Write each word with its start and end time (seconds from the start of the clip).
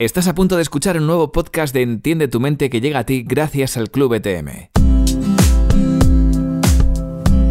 Estás 0.00 0.26
a 0.26 0.34
punto 0.34 0.56
de 0.56 0.62
escuchar 0.62 0.96
un 0.96 1.06
nuevo 1.06 1.30
podcast 1.30 1.72
de 1.72 1.82
Entiende 1.82 2.26
tu 2.26 2.40
mente 2.40 2.68
que 2.68 2.80
llega 2.80 2.98
a 2.98 3.06
ti 3.06 3.22
gracias 3.22 3.76
al 3.76 3.92
Club 3.92 4.14
ETM. 4.14 4.70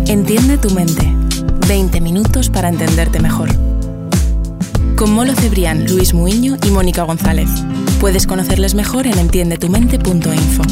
Entiende 0.07 0.57
tu 0.57 0.69
mente. 0.71 1.09
20 1.69 2.01
minutos 2.01 2.49
para 2.49 2.67
entenderte 2.67 3.21
mejor. 3.21 3.47
Con 4.97 5.13
Molo 5.13 5.33
Cebrián, 5.35 5.87
Luis 5.87 6.13
Muiño 6.13 6.57
y 6.65 6.71
Mónica 6.71 7.03
González. 7.03 7.49
Puedes 8.01 8.27
conocerles 8.27 8.75
mejor 8.75 9.07
en 9.07 9.19
entiendetumente.info. 9.19 10.63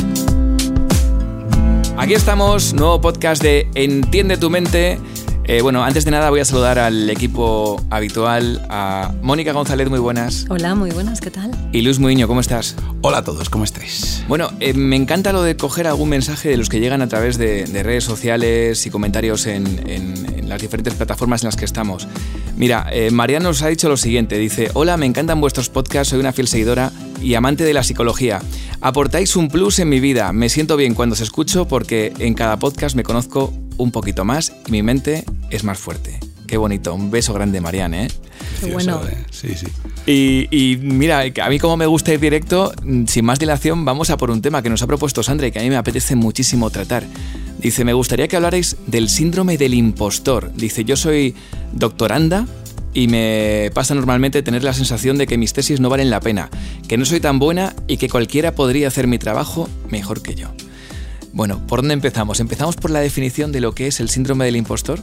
Aquí 1.95 2.13
estamos, 2.15 2.73
nuevo 2.73 2.99
podcast 2.99 3.41
de 3.41 3.71
Entiende 3.75 4.35
tu 4.35 4.49
mente. 4.49 4.99
Eh, 5.45 5.61
bueno, 5.61 5.83
antes 5.83 6.05
de 6.05 6.11
nada 6.11 6.29
voy 6.29 6.39
a 6.39 6.45
saludar 6.45 6.77
al 6.77 7.09
equipo 7.09 7.83
habitual, 7.89 8.63
a 8.69 9.11
Mónica 9.23 9.53
González, 9.53 9.89
muy 9.89 9.99
buenas. 9.99 10.45
Hola, 10.49 10.75
muy 10.75 10.91
buenas, 10.91 11.19
¿qué 11.19 11.31
tal? 11.31 11.51
Y 11.71 11.81
Luz 11.81 11.97
Muiño, 11.99 12.27
¿cómo 12.27 12.41
estás? 12.41 12.75
Hola 13.01 13.17
a 13.19 13.23
todos, 13.23 13.49
¿cómo 13.49 13.63
estáis? 13.63 14.23
Bueno, 14.27 14.51
eh, 14.59 14.73
me 14.73 14.95
encanta 14.95 15.33
lo 15.33 15.41
de 15.41 15.57
coger 15.57 15.87
algún 15.87 16.09
mensaje 16.09 16.49
de 16.49 16.57
los 16.57 16.69
que 16.69 16.79
llegan 16.79 17.01
a 17.01 17.07
través 17.07 17.39
de, 17.39 17.65
de 17.65 17.83
redes 17.83 18.03
sociales 18.03 18.85
y 18.85 18.91
comentarios 18.91 19.47
en, 19.47 19.65
en, 19.89 20.13
en, 20.37 20.47
las 20.47 20.61
diferentes 20.61 20.93
plataformas 20.93 21.41
en 21.41 21.47
las 21.47 21.55
que 21.55 21.65
estamos. 21.65 22.07
Mira, 22.55 22.87
eh, 22.91 23.09
Mariano 23.09 23.49
nos 23.49 23.63
ha 23.63 23.67
dicho 23.67 23.89
lo 23.89 23.97
siguiente, 23.97 24.37
dice, 24.37 24.69
hola, 24.73 24.95
me 24.95 25.07
encantan 25.07 25.41
vuestros 25.41 25.69
podcasts, 25.69 26.09
soy 26.09 26.19
una 26.19 26.33
fiel 26.33 26.47
seguidora 26.47 26.91
y 27.21 27.35
amante 27.35 27.63
de 27.63 27.73
la 27.73 27.83
psicología. 27.83 28.41
Aportáis 28.81 29.35
un 29.35 29.47
plus 29.47 29.79
en 29.79 29.89
mi 29.89 29.99
vida, 29.99 30.33
me 30.33 30.49
siento 30.49 30.77
bien 30.77 30.95
cuando 30.95 31.13
os 31.13 31.21
escucho 31.21 31.67
porque 31.67 32.13
en 32.19 32.33
cada 32.33 32.57
podcast 32.57 32.95
me 32.95 33.03
conozco 33.03 33.53
un 33.77 33.91
poquito 33.91 34.25
más 34.25 34.53
y 34.67 34.71
mi 34.71 34.83
mente 34.83 35.23
es 35.49 35.63
más 35.63 35.77
fuerte. 35.77 36.19
Qué 36.47 36.57
bonito, 36.57 36.93
un 36.93 37.11
beso 37.11 37.33
grande, 37.33 37.61
Marianne, 37.61 38.05
¿eh? 38.05 38.07
Qué 38.59 38.71
bueno. 38.71 39.01
¿eh? 39.07 39.17
Sí, 39.31 39.55
sí. 39.55 39.67
Y, 40.05 40.47
y, 40.51 40.75
mira, 40.77 41.23
a 41.41 41.49
mí 41.49 41.59
como 41.59 41.77
me 41.77 41.85
gusta 41.85 42.13
ir 42.13 42.19
directo, 42.19 42.73
sin 43.07 43.23
más 43.23 43.39
dilación, 43.39 43.85
vamos 43.85 44.09
a 44.09 44.17
por 44.17 44.31
un 44.31 44.41
tema 44.41 44.61
que 44.61 44.69
nos 44.69 44.81
ha 44.81 44.87
propuesto 44.87 45.23
Sandra 45.23 45.47
y 45.47 45.51
que 45.51 45.59
a 45.59 45.61
mí 45.61 45.69
me 45.69 45.77
apetece 45.77 46.15
muchísimo 46.15 46.69
tratar. 46.69 47.05
Dice, 47.59 47.85
me 47.85 47.93
gustaría 47.93 48.27
que 48.27 48.35
hablarais 48.35 48.75
del 48.87 49.07
síndrome 49.07 49.57
del 49.57 49.75
impostor. 49.75 50.51
Dice, 50.53 50.83
yo 50.83 50.97
soy 50.97 51.35
doctoranda 51.71 52.47
y 52.93 53.07
me 53.07 53.71
pasa 53.73 53.95
normalmente 53.95 54.43
tener 54.43 54.63
la 54.63 54.73
sensación 54.73 55.17
de 55.17 55.27
que 55.27 55.37
mis 55.37 55.53
tesis 55.53 55.79
no 55.79 55.89
valen 55.89 56.09
la 56.09 56.19
pena, 56.19 56.49
que 56.87 56.97
no 56.97 57.05
soy 57.05 57.19
tan 57.19 57.39
buena 57.39 57.75
y 57.87 57.97
que 57.97 58.09
cualquiera 58.09 58.53
podría 58.53 58.87
hacer 58.87 59.07
mi 59.07 59.17
trabajo 59.17 59.69
mejor 59.89 60.21
que 60.21 60.35
yo. 60.35 60.49
Bueno, 61.33 61.65
¿por 61.65 61.79
dónde 61.79 61.93
empezamos? 61.93 62.39
¿Empezamos 62.39 62.75
por 62.75 62.91
la 62.91 62.99
definición 62.99 63.51
de 63.51 63.61
lo 63.61 63.73
que 63.73 63.87
es 63.87 63.99
el 63.99 64.09
síndrome 64.09 64.45
del 64.45 64.57
impostor? 64.57 64.99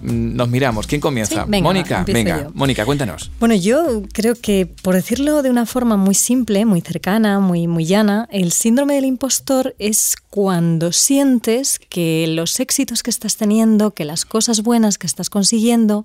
Nos 0.00 0.48
miramos. 0.48 0.86
¿Quién 0.86 1.00
comienza? 1.00 1.44
Sí, 1.44 1.50
venga, 1.50 1.64
Mónica, 1.64 2.04
venga. 2.06 2.44
yo. 2.44 2.50
Mónica, 2.54 2.84
cuéntanos. 2.84 3.30
Bueno, 3.38 3.54
yo 3.54 4.02
creo 4.12 4.34
que, 4.34 4.66
por 4.66 4.94
decirlo 4.94 5.42
de 5.42 5.50
una 5.50 5.66
forma 5.66 5.96
muy 5.96 6.14
simple, 6.14 6.64
muy 6.64 6.80
cercana, 6.80 7.38
muy, 7.40 7.66
muy 7.66 7.84
llana, 7.84 8.28
el 8.30 8.52
síndrome 8.52 8.94
del 8.94 9.04
impostor 9.04 9.74
es 9.78 10.16
cuando 10.30 10.92
sientes 10.92 11.78
que 11.78 12.26
los 12.28 12.60
éxitos 12.60 13.02
que 13.02 13.10
estás 13.10 13.36
teniendo, 13.36 13.90
que 13.92 14.04
las 14.04 14.24
cosas 14.24 14.62
buenas 14.62 14.96
que 14.96 15.06
estás 15.06 15.28
consiguiendo, 15.28 16.04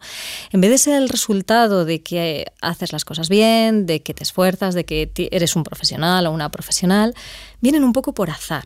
en 0.51 0.61
vez 0.61 0.71
de 0.71 0.77
ser 0.77 0.95
el 0.95 1.09
resultado 1.09 1.85
de 1.85 2.01
que 2.01 2.45
haces 2.61 2.91
las 2.91 3.05
cosas 3.05 3.29
bien, 3.29 3.85
de 3.85 4.01
que 4.01 4.13
te 4.13 4.23
esfuerzas, 4.23 4.75
de 4.75 4.85
que 4.85 5.11
eres 5.31 5.55
un 5.55 5.63
profesional 5.63 6.27
o 6.27 6.31
una 6.31 6.49
profesional, 6.49 7.13
vienen 7.61 7.83
un 7.83 7.93
poco 7.93 8.13
por 8.13 8.29
azar 8.29 8.65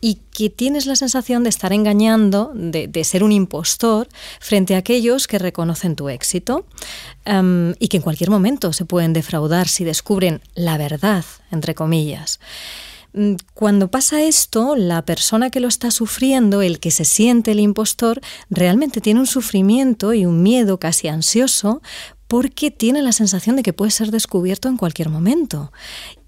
y 0.00 0.20
que 0.32 0.50
tienes 0.50 0.86
la 0.86 0.96
sensación 0.96 1.42
de 1.42 1.50
estar 1.50 1.72
engañando, 1.72 2.52
de, 2.54 2.86
de, 2.86 3.04
ser 3.04 3.24
un 3.24 3.32
impostor 3.32 4.08
frente 4.40 4.74
a 4.74 4.78
aquellos 4.78 5.26
que 5.26 5.38
reconocen 5.38 5.96
tu 5.96 6.08
éxito 6.08 6.66
um, 7.26 7.72
y 7.78 7.88
que 7.88 7.96
en 7.96 8.02
cualquier 8.02 8.30
momento 8.30 8.72
se 8.72 8.84
pueden 8.84 9.12
defraudar 9.12 9.68
si 9.68 9.84
descubren 9.84 10.40
la 10.54 10.78
verdad, 10.78 11.24
entre 11.50 11.74
comillas. 11.74 12.38
Cuando 13.54 13.90
pasa 13.90 14.22
esto, 14.22 14.76
la 14.76 15.04
persona 15.04 15.50
que 15.50 15.60
lo 15.60 15.68
está 15.68 15.90
sufriendo, 15.90 16.62
el 16.62 16.78
que 16.78 16.90
se 16.90 17.04
siente 17.04 17.52
el 17.52 17.58
impostor, 17.58 18.20
realmente 18.50 19.00
tiene 19.00 19.18
un 19.18 19.26
sufrimiento 19.26 20.12
y 20.12 20.26
un 20.26 20.42
miedo 20.42 20.78
casi 20.78 21.08
ansioso 21.08 21.82
porque 22.28 22.70
tiene 22.70 23.02
la 23.02 23.12
sensación 23.12 23.56
de 23.56 23.62
que 23.62 23.72
puede 23.72 23.90
ser 23.90 24.10
descubierto 24.10 24.68
en 24.68 24.76
cualquier 24.76 25.08
momento. 25.08 25.72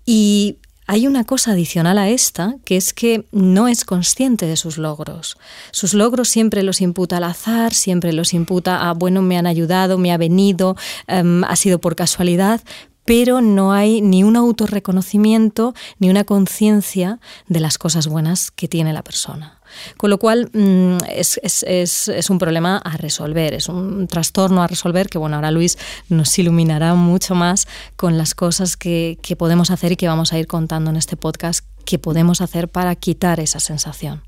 Y 0.07 0.57
hay 0.91 1.07
una 1.07 1.23
cosa 1.23 1.53
adicional 1.53 1.99
a 1.99 2.09
esta, 2.09 2.57
que 2.65 2.77
es 2.77 2.93
que 2.93 3.25
no 3.31 3.69
es 3.69 3.85
consciente 3.85 4.47
de 4.47 4.57
sus 4.57 4.77
logros. 4.77 5.39
Sus 5.71 5.95
logros 5.95 6.29
siempre 6.29 6.65
los 6.65 6.81
imputa 6.81 7.19
al 7.19 7.25
azar, 7.25 7.75
siempre 7.75 8.13
los 8.13 8.35
imputa 8.35 8.91
a, 8.91 8.93
bueno, 8.93 9.23
me 9.23 9.39
han 9.39 9.47
ayudado, 9.47 9.99
me 9.99 10.11
ha 10.11 10.17
venido, 10.17 10.77
um, 11.07 11.45
ha 11.45 11.55
sido 11.55 11.81
por 11.81 11.95
casualidad, 11.95 12.61
pero 13.05 13.41
no 13.41 13.73
hay 13.73 14.01
ni 14.01 14.25
un 14.25 14.35
autorreconocimiento 14.35 15.75
ni 16.01 16.11
una 16.11 16.25
conciencia 16.25 17.21
de 17.47 17.61
las 17.61 17.79
cosas 17.79 18.09
buenas 18.09 18.51
que 18.51 18.67
tiene 18.67 18.93
la 18.93 19.05
persona. 19.05 19.60
Con 19.97 20.11
lo 20.11 20.19
cual 20.19 20.51
mmm, 20.53 20.99
es, 21.09 21.41
es, 21.43 21.65
es, 21.67 22.09
es, 22.09 22.31
un 22.31 22.39
problema 22.39 22.79
a 22.79 22.97
resolver, 22.97 23.55
es 23.55 23.69
un 23.69 24.07
trastorno 24.07 24.63
a 24.63 24.67
resolver 24.67 25.09
que, 25.09 25.19
bueno, 25.19 25.37
ahora 25.37 25.51
Luis 25.51 25.79
nos 26.09 26.39
iluminará 26.39 26.95
mucho 26.95 27.35
más 27.35 27.67
con 27.97 28.19
las 28.19 28.35
cosas 28.35 28.77
que, 28.77 29.19
que 29.23 29.37
podemos 29.37 29.71
hacer 29.71 29.93
y 29.93 29.97
que 29.97 30.09
vamos 30.09 30.33
a 30.33 30.39
ir 30.39 30.47
contando 30.47 30.91
en 30.91 30.97
este 30.97 31.17
podcast 31.17 31.65
que 31.85 31.99
podemos 31.99 32.41
hacer 32.41 32.69
para 32.69 32.95
quitar 32.97 33.41
esa 33.41 33.61
sensación. 33.61 34.23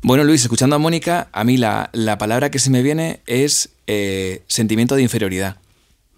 Bueno, 0.00 0.22
Luis, 0.22 0.42
escuchando 0.42 0.76
a 0.76 0.78
Mónica, 0.78 1.28
a 1.32 1.42
mí 1.42 1.56
la, 1.56 1.90
la 1.92 2.18
palabra 2.18 2.50
que 2.50 2.60
se 2.60 2.70
me 2.70 2.82
viene 2.82 3.20
es 3.26 3.70
eh, 3.88 4.42
sentimiento 4.46 4.94
de 4.94 5.02
inferioridad. 5.02 5.56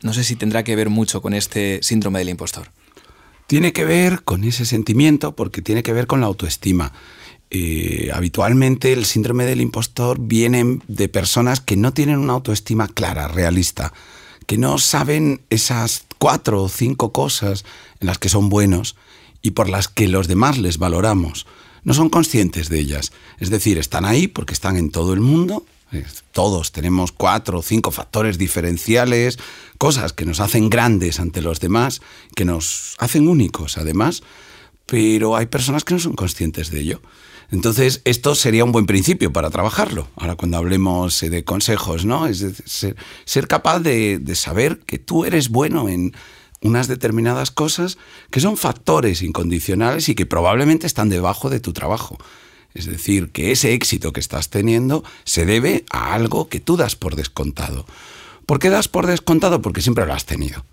No 0.02 0.12
sé 0.12 0.22
si 0.24 0.36
tendrá 0.36 0.64
que 0.64 0.76
ver 0.76 0.90
mucho 0.90 1.22
con 1.22 1.32
este 1.32 1.80
síndrome 1.82 2.18
del 2.18 2.28
impostor. 2.28 2.72
Tiene 3.46 3.72
que 3.72 3.84
ver 3.84 4.22
con 4.22 4.44
ese 4.44 4.64
sentimiento 4.64 5.34
porque 5.34 5.62
tiene 5.62 5.82
que 5.82 5.92
ver 5.92 6.06
con 6.06 6.20
la 6.20 6.26
autoestima. 6.26 6.92
Eh, 7.50 8.10
habitualmente 8.14 8.92
el 8.92 9.04
síndrome 9.04 9.44
del 9.44 9.60
impostor 9.60 10.18
viene 10.20 10.78
de 10.86 11.08
personas 11.08 11.60
que 11.60 11.76
no 11.76 11.92
tienen 11.92 12.18
una 12.18 12.34
autoestima 12.34 12.86
clara, 12.86 13.26
realista, 13.26 13.92
que 14.46 14.56
no 14.56 14.78
saben 14.78 15.40
esas 15.50 16.04
cuatro 16.18 16.62
o 16.62 16.68
cinco 16.68 17.12
cosas 17.12 17.64
en 17.98 18.06
las 18.06 18.18
que 18.18 18.28
son 18.28 18.48
buenos 18.48 18.94
y 19.42 19.52
por 19.52 19.68
las 19.68 19.88
que 19.88 20.06
los 20.06 20.28
demás 20.28 20.58
les 20.58 20.78
valoramos. 20.78 21.46
No 21.82 21.94
son 21.94 22.08
conscientes 22.08 22.68
de 22.68 22.78
ellas. 22.78 23.12
Es 23.38 23.50
decir, 23.50 23.78
están 23.78 24.04
ahí 24.04 24.28
porque 24.28 24.52
están 24.52 24.76
en 24.76 24.90
todo 24.90 25.12
el 25.12 25.20
mundo. 25.20 25.64
Todos 26.32 26.70
tenemos 26.70 27.10
cuatro 27.10 27.58
o 27.58 27.62
cinco 27.62 27.90
factores 27.90 28.38
diferenciales, 28.38 29.38
cosas 29.76 30.12
que 30.12 30.24
nos 30.24 30.38
hacen 30.38 30.70
grandes 30.70 31.18
ante 31.18 31.42
los 31.42 31.58
demás, 31.58 32.00
que 32.36 32.44
nos 32.44 32.94
hacen 32.98 33.26
únicos 33.26 33.76
además, 33.76 34.22
pero 34.86 35.34
hay 35.34 35.46
personas 35.46 35.82
que 35.82 35.94
no 35.94 36.00
son 36.00 36.14
conscientes 36.14 36.70
de 36.70 36.80
ello. 36.80 37.02
Entonces, 37.52 38.00
esto 38.04 38.34
sería 38.34 38.64
un 38.64 38.72
buen 38.72 38.86
principio 38.86 39.32
para 39.32 39.50
trabajarlo. 39.50 40.08
Ahora, 40.16 40.36
cuando 40.36 40.56
hablemos 40.56 41.20
de 41.20 41.44
consejos, 41.44 42.04
¿no? 42.04 42.26
Es 42.26 42.44
ser, 42.64 42.96
ser 43.24 43.48
capaz 43.48 43.80
de, 43.80 44.18
de 44.18 44.34
saber 44.36 44.78
que 44.80 44.98
tú 44.98 45.24
eres 45.24 45.48
bueno 45.48 45.88
en 45.88 46.14
unas 46.62 46.88
determinadas 46.88 47.50
cosas 47.50 47.98
que 48.30 48.40
son 48.40 48.56
factores 48.56 49.22
incondicionales 49.22 50.08
y 50.08 50.14
que 50.14 50.26
probablemente 50.26 50.86
están 50.86 51.08
debajo 51.08 51.50
de 51.50 51.60
tu 51.60 51.72
trabajo. 51.72 52.18
Es 52.74 52.86
decir, 52.86 53.30
que 53.30 53.50
ese 53.50 53.72
éxito 53.72 54.12
que 54.12 54.20
estás 54.20 54.50
teniendo 54.50 55.02
se 55.24 55.44
debe 55.44 55.84
a 55.90 56.14
algo 56.14 56.48
que 56.48 56.60
tú 56.60 56.76
das 56.76 56.94
por 56.94 57.16
descontado. 57.16 57.84
¿Por 58.46 58.58
qué 58.58 58.70
das 58.70 58.88
por 58.88 59.06
descontado? 59.06 59.60
Porque 59.62 59.80
siempre 59.80 60.06
lo 60.06 60.12
has 60.12 60.26
tenido. 60.26 60.64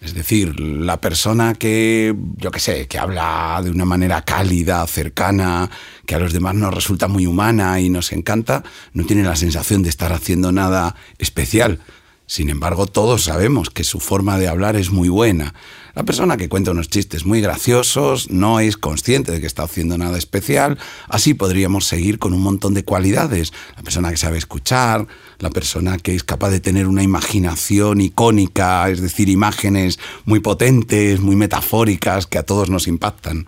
Es 0.00 0.14
decir, 0.14 0.60
la 0.60 1.00
persona 1.00 1.54
que, 1.54 2.14
yo 2.36 2.50
qué 2.52 2.60
sé, 2.60 2.86
que 2.86 2.98
habla 2.98 3.60
de 3.64 3.70
una 3.70 3.84
manera 3.84 4.22
cálida, 4.22 4.86
cercana, 4.86 5.68
que 6.06 6.14
a 6.14 6.20
los 6.20 6.32
demás 6.32 6.54
nos 6.54 6.72
resulta 6.72 7.08
muy 7.08 7.26
humana 7.26 7.80
y 7.80 7.88
nos 7.90 8.12
encanta, 8.12 8.62
no 8.92 9.04
tiene 9.04 9.24
la 9.24 9.34
sensación 9.34 9.82
de 9.82 9.88
estar 9.88 10.12
haciendo 10.12 10.52
nada 10.52 10.94
especial. 11.18 11.80
Sin 12.28 12.50
embargo, 12.50 12.86
todos 12.86 13.24
sabemos 13.24 13.70
que 13.70 13.84
su 13.84 14.00
forma 14.00 14.38
de 14.38 14.48
hablar 14.48 14.76
es 14.76 14.90
muy 14.90 15.08
buena. 15.08 15.54
La 15.94 16.04
persona 16.04 16.36
que 16.36 16.50
cuenta 16.50 16.72
unos 16.72 16.90
chistes 16.90 17.24
muy 17.24 17.40
graciosos 17.40 18.30
no 18.30 18.60
es 18.60 18.76
consciente 18.76 19.32
de 19.32 19.40
que 19.40 19.46
está 19.46 19.62
haciendo 19.62 19.96
nada 19.96 20.18
especial. 20.18 20.78
Así 21.08 21.32
podríamos 21.32 21.86
seguir 21.86 22.18
con 22.18 22.34
un 22.34 22.42
montón 22.42 22.74
de 22.74 22.84
cualidades. 22.84 23.54
La 23.76 23.82
persona 23.82 24.10
que 24.10 24.18
sabe 24.18 24.36
escuchar, 24.36 25.06
la 25.38 25.48
persona 25.48 25.96
que 25.96 26.14
es 26.14 26.22
capaz 26.22 26.50
de 26.50 26.60
tener 26.60 26.86
una 26.86 27.02
imaginación 27.02 28.02
icónica, 28.02 28.90
es 28.90 29.00
decir, 29.00 29.30
imágenes 29.30 29.98
muy 30.26 30.40
potentes, 30.40 31.20
muy 31.20 31.34
metafóricas, 31.34 32.26
que 32.26 32.36
a 32.36 32.42
todos 32.42 32.68
nos 32.68 32.88
impactan. 32.88 33.46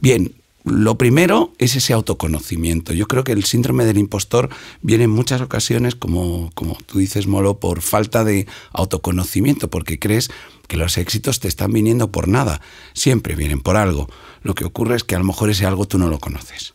Bien, 0.00 0.34
lo 0.66 0.98
primero 0.98 1.52
es 1.58 1.76
ese 1.76 1.92
autoconocimiento. 1.92 2.92
Yo 2.92 3.06
creo 3.06 3.22
que 3.22 3.30
el 3.30 3.44
síndrome 3.44 3.84
del 3.84 3.98
impostor 3.98 4.48
viene 4.82 5.04
en 5.04 5.10
muchas 5.10 5.40
ocasiones, 5.40 5.94
como, 5.94 6.50
como 6.54 6.76
tú 6.86 6.98
dices, 6.98 7.28
Molo, 7.28 7.60
por 7.60 7.82
falta 7.82 8.24
de 8.24 8.48
autoconocimiento, 8.72 9.70
porque 9.70 10.00
crees 10.00 10.28
que 10.66 10.76
los 10.76 10.98
éxitos 10.98 11.38
te 11.38 11.46
están 11.46 11.72
viniendo 11.72 12.10
por 12.10 12.26
nada. 12.26 12.60
Siempre 12.94 13.36
vienen 13.36 13.60
por 13.60 13.76
algo. 13.76 14.08
Lo 14.42 14.56
que 14.56 14.64
ocurre 14.64 14.96
es 14.96 15.04
que 15.04 15.14
a 15.14 15.20
lo 15.20 15.24
mejor 15.24 15.50
ese 15.50 15.66
algo 15.66 15.86
tú 15.86 15.98
no 15.98 16.08
lo 16.08 16.18
conoces. 16.18 16.74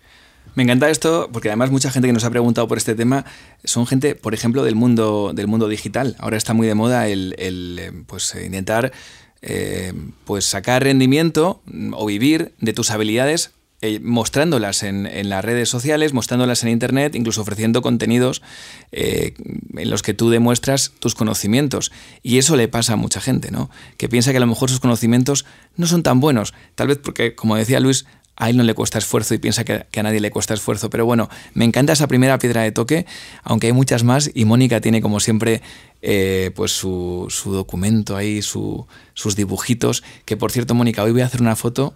Me 0.56 0.64
encanta 0.64 0.90
esto 0.90 1.30
porque 1.30 1.50
además 1.50 1.70
mucha 1.70 1.92
gente 1.92 2.08
que 2.08 2.14
nos 2.14 2.24
ha 2.24 2.30
preguntado 2.30 2.70
por 2.70 2.78
este 2.78 2.96
tema 2.96 3.26
son 3.66 3.88
gente, 3.88 4.16
por 4.16 4.34
ejemplo, 4.34 4.64
del 4.64 4.76
mundo, 4.76 5.34
del 5.36 5.48
mundo 5.48 5.68
digital. 5.68 6.16
Ahora 6.18 6.38
está 6.38 6.54
muy 6.54 6.66
de 6.66 6.76
moda 6.76 7.10
el, 7.10 7.36
eh, 7.38 7.92
pues, 8.08 8.38
intentar 8.42 8.94
eh, 9.42 9.92
pues 10.24 10.46
sacar 10.46 10.82
rendimiento 10.82 11.62
o 11.92 12.06
vivir 12.06 12.54
de 12.62 12.72
tus 12.72 12.90
habilidades 12.92 13.52
eh, 13.84 14.00
mostrándolas 14.00 14.84
en, 14.84 15.10
las 15.28 15.44
redes 15.44 15.68
sociales, 15.68 16.14
mostrándolas 16.14 16.62
en 16.62 16.70
Internet, 16.70 17.16
incluso 17.16 17.42
ofreciendo 17.42 17.82
contenidos 17.82 18.44
eh, 18.92 19.34
en 19.76 19.90
los 19.90 20.04
que 20.04 20.14
tú 20.14 20.30
demuestras 20.30 20.92
tus 21.00 21.16
conocimientos. 21.16 21.92
Y 22.22 22.38
eso 22.38 22.56
le 22.56 22.68
pasa 22.68 22.94
a 22.94 22.96
mucha 22.96 23.22
gente, 23.22 23.50
¿no? 23.50 23.72
Que 23.98 24.08
piensa 24.08 24.32
que 24.32 24.38
a 24.38 24.40
lo 24.42 24.46
mejor 24.46 24.70
sus 24.70 24.80
conocimientos 24.80 25.46
no 25.78 25.88
son 25.88 26.04
tan 26.04 26.20
buenos. 26.20 26.54
Tal 26.76 26.90
vez 26.90 27.00
porque, 27.00 27.34
como 27.34 27.56
decía 27.56 27.80
Luis, 27.80 28.06
a 28.36 28.50
él 28.50 28.58
no 28.58 28.64
le 28.64 28.74
cuesta 28.74 28.98
esfuerzo 28.98 29.34
y 29.34 29.38
piensa 29.40 29.64
que, 29.64 29.86
a 30.00 30.04
nadie 30.04 30.20
le 30.20 30.32
cuesta 30.32 30.54
esfuerzo. 30.54 30.90
Pero 30.90 31.06
bueno, 31.06 31.30
me 31.54 31.66
encanta 31.66 31.94
esa 31.94 32.08
primera 32.08 32.38
piedra 32.38 32.62
de 32.62 32.72
toque, 32.72 33.06
aunque 33.44 33.68
hay 33.68 33.74
muchas 33.74 34.04
más 34.04 34.32
y 34.34 34.46
Mónica 34.46 34.82
tiene 34.82 35.02
como 35.02 35.20
siempre 35.20 35.62
eh, 36.02 36.52
pues 36.56 36.72
su, 36.72 37.28
documento 37.46 38.16
ahí, 38.16 38.42
sus 38.42 39.36
dibujitos, 39.36 40.04
que 40.26 40.38
por 40.38 40.52
cierto 40.52 40.74
Mónica, 40.74 41.04
hoy 41.04 41.12
voy 41.12 41.22
a 41.22 41.26
hacer 41.26 41.42
una 41.42 41.56
foto 41.56 41.94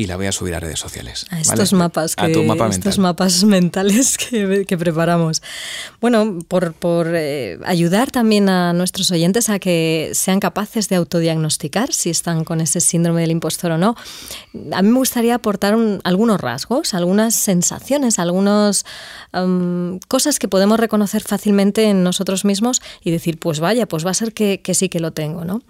y 0.00 0.06
la 0.06 0.16
voy 0.16 0.26
a 0.26 0.32
subir 0.32 0.54
a 0.54 0.60
redes 0.60 0.80
sociales. 0.80 1.26
A 1.28 1.42
estos 1.42 1.74
mapas, 1.74 2.16
que, 2.16 2.32
estos 2.70 2.98
mapas 2.98 3.44
mentales 3.44 4.16
que, 4.16 4.78
preparamos. 4.78 5.42
Bueno, 6.00 6.38
por, 6.48 6.74
eh, 7.14 7.58
ayudar 7.66 8.10
también 8.10 8.48
a 8.48 8.72
nuestros 8.72 9.10
oyentes 9.10 9.50
a 9.50 9.58
que 9.58 10.12
sean 10.14 10.40
capaces 10.40 10.88
de 10.88 10.96
autodiagnosticar 10.96 11.92
si 11.92 12.08
están 12.08 12.44
con 12.44 12.62
ese 12.62 12.80
síndrome 12.80 13.20
del 13.20 13.30
impostor 13.30 13.72
o 13.72 13.78
no, 13.78 13.94
a 14.72 14.80
mí 14.80 14.88
me 14.88 14.98
gustaría 14.98 15.34
aportar 15.34 15.76
algunos 16.04 16.40
rasgos, 16.40 16.94
algunas 16.94 17.34
sensaciones, 17.34 18.18
algunas 18.18 18.86
cosas 20.08 20.38
que 20.38 20.48
podemos 20.48 20.80
reconocer 20.80 21.22
fácilmente 21.22 21.84
en 21.90 22.02
nosotros 22.02 22.46
mismos 22.46 22.80
y 23.04 23.10
decir, 23.10 23.38
pues 23.38 23.60
vaya, 23.60 23.84
pues 23.84 24.06
va 24.06 24.12
a 24.12 24.14
ser 24.14 24.32
que, 24.32 24.62
que 24.62 24.72
sí 24.72 24.88
que 24.88 24.98
lo 24.98 25.10
tengo, 25.10 25.44
¿no? 25.44 25.60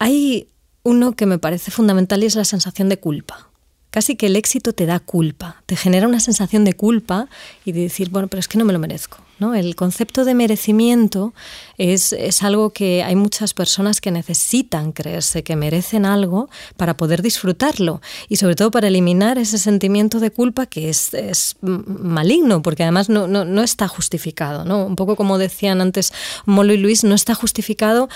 Hay 0.00 0.48
uno 0.82 1.12
que 1.12 1.26
me 1.26 1.38
parece 1.38 1.70
fundamental 1.70 2.22
es 2.22 2.34
la 2.34 2.44
sensación 2.44 2.88
de 2.88 2.98
culpa. 2.98 3.50
Casi 3.90 4.16
que 4.16 4.26
el 4.26 4.36
éxito 4.36 4.74
te 4.74 4.84
da 4.84 5.00
culpa, 5.00 5.62
te 5.64 5.74
genera 5.74 6.06
una 6.06 6.20
sensación 6.20 6.64
de 6.64 6.74
culpa 6.74 7.28
y 7.64 7.72
de 7.72 7.80
decir, 7.80 8.10
bueno, 8.10 8.28
pero 8.28 8.38
es 8.40 8.46
que 8.46 8.58
no 8.58 8.66
me 8.66 8.74
lo 8.74 8.78
merezco. 8.78 9.18
¿no? 9.38 9.54
El 9.54 9.76
concepto 9.76 10.24
de 10.26 10.34
merecimiento 10.34 11.32
es, 11.78 12.12
es, 12.12 12.42
algo 12.42 12.70
que 12.70 13.02
hay 13.02 13.16
muchas 13.16 13.54
personas 13.54 14.00
que 14.00 14.10
necesitan 14.10 14.92
creerse 14.92 15.42
que 15.42 15.56
merecen 15.56 16.04
algo 16.04 16.50
para 16.76 16.96
poder 16.96 17.22
disfrutarlo 17.22 18.02
y 18.28 18.36
sobre 18.36 18.56
todo 18.56 18.70
para 18.70 18.88
eliminar 18.88 19.38
ese 19.38 19.58
sentimiento 19.58 20.20
de 20.20 20.32
culpa 20.32 20.66
que 20.66 20.88
es, 20.90 21.14
es 21.14 21.56
maligno, 21.62 22.62
porque 22.62 22.82
además 22.82 23.08
no, 23.08 23.26
no, 23.26 23.44
no 23.44 23.62
está 23.62 23.88
justificado. 23.88 24.64
¿no? 24.64 24.84
Un 24.84 24.96
poco 24.96 25.16
como 25.16 25.38
decían 25.38 25.80
antes 25.80 26.12
Molo 26.44 26.72
y 26.72 26.78
Luis, 26.78 27.04
no 27.04 27.14
está 27.14 27.34
justificado 27.34 28.08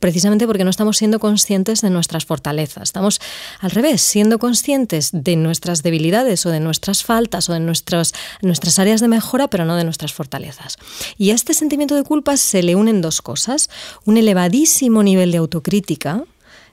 precisamente 0.00 0.46
porque 0.46 0.64
no 0.64 0.70
estamos 0.70 0.96
siendo 0.96 1.20
conscientes 1.20 1.82
de 1.82 1.90
nuestras 1.90 2.24
fortalezas. 2.24 2.84
Estamos 2.84 3.20
al 3.60 3.70
revés, 3.70 4.02
siendo 4.02 4.38
conscientes 4.38 5.10
de 5.12 5.36
nuestras 5.36 5.84
debilidades 5.84 6.44
o 6.46 6.50
de 6.50 6.58
nuestras 6.58 7.04
faltas 7.04 7.48
o 7.48 7.52
de 7.52 7.60
nuestras 7.60 8.78
áreas 8.78 9.00
de 9.00 9.08
mejora, 9.08 9.48
pero 9.48 9.64
no 9.64 9.76
de 9.76 9.84
nuestras 9.84 10.12
fortalezas. 10.12 10.78
Y 11.16 11.30
a 11.30 11.34
este 11.34 11.54
sentimiento 11.54 11.94
de 11.94 12.02
culpa 12.02 12.36
se 12.36 12.62
le 12.62 12.74
unen 12.74 13.02
dos 13.02 13.22
cosas. 13.22 13.70
Un 14.04 14.16
elevadísimo 14.16 15.02
nivel 15.02 15.30
de 15.30 15.38
autocrítica, 15.38 16.24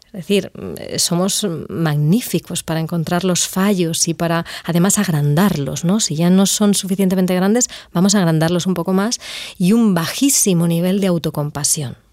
es 0.08 0.14
decir, 0.14 0.52
somos 0.98 1.46
magníficos 1.68 2.64
para 2.64 2.80
encontrar 2.80 3.26
los 3.26 3.46
fallos 3.46 4.08
y 4.08 4.14
para 4.14 4.46
además 4.64 4.98
agrandarlos, 5.00 5.84
¿no? 5.84 6.00
Si 6.00 6.16
ya 6.16 6.30
no 6.30 6.46
son 6.46 6.74
suficientemente 6.74 7.36
grandes, 7.36 7.70
vamos 7.92 8.16
a 8.16 8.20
agrandarlos 8.20 8.66
un 8.68 8.74
poco 8.74 8.94
más 8.94 9.20
y 9.60 9.74
un 9.74 9.94
bajísimo 9.94 10.66
nivel 10.66 11.02
de 11.02 11.08
autocompasión. 11.08 12.07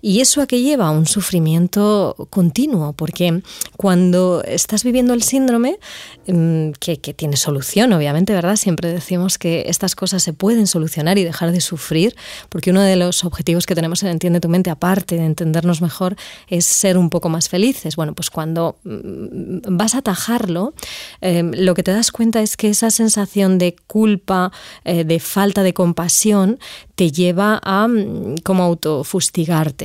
Y 0.00 0.20
eso 0.20 0.40
a 0.40 0.46
qué 0.46 0.62
lleva? 0.62 0.88
A 0.88 0.90
un 0.90 1.06
sufrimiento 1.06 2.16
continuo, 2.30 2.92
porque 2.92 3.42
cuando 3.76 4.42
estás 4.44 4.84
viviendo 4.84 5.14
el 5.14 5.22
síndrome, 5.22 5.78
mm, 6.26 6.70
que, 6.78 6.96
tiene 6.96 7.36
solución, 7.36 7.92
obviamente, 7.92 8.32
¿verdad? 8.32 8.56
Siempre 8.56 8.90
decimos 8.92 9.38
que 9.38 9.64
estas 9.66 9.94
cosas 9.94 10.22
se 10.22 10.32
pueden 10.32 10.66
solucionar 10.66 11.18
y 11.18 11.24
dejar 11.24 11.52
de 11.52 11.60
sufrir, 11.60 12.14
porque 12.48 12.70
uno 12.70 12.80
de 12.82 12.96
los 12.96 13.24
objetivos 13.24 13.66
que 13.66 13.74
tenemos 13.74 14.02
en 14.02 14.12
Entiende 14.12 14.40
tu 14.40 14.48
mente, 14.48 14.70
aparte 14.70 15.16
de 15.16 15.24
entendernos 15.24 15.80
mejor, 15.80 16.16
es 16.48 16.64
ser 16.64 16.98
un 16.98 17.10
poco 17.10 17.28
más 17.28 17.48
felices. 17.48 17.96
Bueno, 17.96 18.14
pues 18.14 18.30
cuando 18.30 18.78
mm, 18.84 19.76
vas 19.76 19.94
a 19.94 19.98
atajarlo, 19.98 20.74
em, 21.20 21.50
lo 21.54 21.74
que 21.74 21.82
te 21.82 21.92
das 21.92 22.12
cuenta 22.12 22.40
es 22.40 22.56
que 22.56 22.68
esa 22.68 22.90
sensación 22.90 23.58
de 23.58 23.74
culpa, 23.86 24.52
eh, 24.84 25.04
de 25.04 25.18
falta 25.18 25.62
de 25.62 25.74
compasión, 25.74 26.58
te 26.94 27.10
lleva 27.10 27.60
a 27.62 27.88
mm, 27.88 28.36
como 28.44 28.68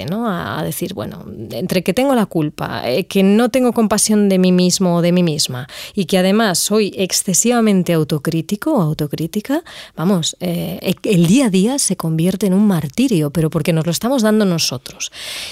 ¿no? 0.06 0.28
A, 0.30 0.64
decir, 0.64 0.94
bueno, 0.94 1.26
entre 1.52 1.84
que 1.84 1.94
tengo 1.94 2.16
la 2.16 2.26
culpa, 2.26 2.90
eh, 2.90 3.06
que 3.06 3.24
no 3.24 3.50
tengo 3.50 3.74
compasión 3.74 4.30
de 4.30 4.38
mí 4.38 4.52
mismo 4.52 4.96
o 4.96 5.02
de 5.02 5.12
mí 5.12 5.24
misma 5.24 5.68
y 5.94 6.06
que 6.06 6.18
además 6.18 6.60
soy 6.60 6.94
excesivamente 6.98 7.94
autocrítico 7.94 8.74
o 8.74 8.82
autocrítica, 8.82 9.64
vamos, 9.96 10.36
eh, 10.40 10.80
e, 10.82 10.96
el 11.04 11.28
día 11.28 11.48
a 11.48 11.50
día 11.50 11.80
se 11.80 11.96
convierte 11.96 12.48
en 12.48 12.54
un 12.54 12.68
martirio, 12.68 13.32
pero 13.32 13.50
porque 13.50 13.74
nos 13.74 13.86
lo 13.86 13.92
estamos 13.92 14.22
dando 14.22 14.46
nosotros. 14.46 15.12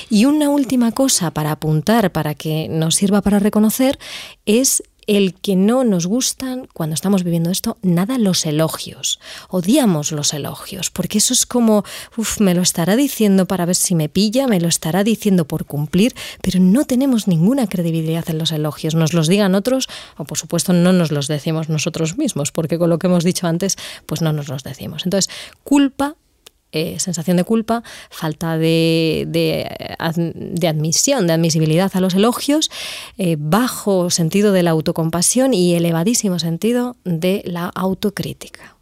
Y 0.09 0.25
una 0.25 0.50
última 0.50 0.91
cosa 0.91 1.31
para 1.31 1.51
apuntar, 1.51 2.12
para 2.12 2.35
que 2.35 2.67
nos 2.69 2.95
sirva 2.95 3.21
para 3.21 3.39
reconocer, 3.39 4.00
es 4.45 4.83
el 5.07 5.34
que 5.36 5.56
no 5.56 5.84
nos 5.84 6.06
gustan 6.06 6.68
cuando 6.74 6.94
estamos 6.94 7.24
viviendo 7.24 7.50
esto 7.50 7.78
nada 7.81 8.18
los 8.18 8.46
elogios. 8.46 9.19
Odiamos 9.50 10.12
los 10.12 10.34
elogios, 10.34 10.90
porque 10.90 11.19
eso 11.19 11.34
es 11.34 11.46
como, 11.46 11.84
uff, 12.18 12.40
me 12.40 12.54
lo 12.54 12.62
estará 12.62 12.96
diciendo 12.96 13.46
para 13.46 13.66
ver 13.66 13.75
si 13.75 13.96
me 13.96 14.10
pilla, 14.10 14.48
me 14.48 14.60
lo 14.60 14.68
estará 14.68 15.04
diciendo 15.04 15.46
por 15.46 15.66
cumplir, 15.66 16.16
pero 16.42 16.60
no 16.60 16.86
tenemos 16.86 17.28
ninguna 17.28 17.68
credibilidad 17.68 18.30
en 18.30 18.38
los 18.38 18.52
elogios. 18.52 18.96
Nos 18.96 19.13
los 19.13 19.28
digan 19.28 19.56
otros 19.56 19.88
o 20.18 20.25
por 20.25 20.38
supuesto 20.38 20.74
no 20.74 20.94
nos 20.94 21.12
los 21.12 21.27
decimos 21.27 21.70
nosotros 21.70 22.18
mismos, 22.18 22.51
porque 22.51 22.77
con 22.77 22.89
lo 22.89 23.00
que 23.00 23.08
hemos 23.08 23.24
dicho 23.24 23.48
antes, 23.48 23.77
pues 24.06 24.22
no 24.22 24.34
nos 24.34 24.48
los 24.48 24.63
decimos. 24.63 25.06
Entonces, 25.06 25.34
culpa 25.63 26.15
eh, 26.75 27.00
sensación 27.00 27.38
de 27.38 27.46
culpa, 27.46 27.84
falta 28.10 28.58
de, 28.58 29.65
admisión, 29.98 31.25
de 31.25 31.34
admisibilidad 31.34 31.89
a 31.94 32.01
los 32.01 32.15
elogios, 32.15 32.70
eh, 33.17 33.38
bajo 33.39 34.10
sentido 34.10 34.51
de 34.51 34.62
la 34.62 34.72
autocompasión 34.72 35.53
y 35.53 35.74
elevadísimo 35.75 36.38
sentido 36.38 36.98
de 37.05 37.44
la 37.46 37.67
autocrítica. 37.67 38.75